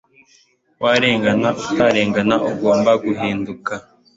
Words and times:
Warengana 0.83 1.49
utarengana 1.63 2.35
ugomba 2.49 2.91
guhinduka 3.03 3.73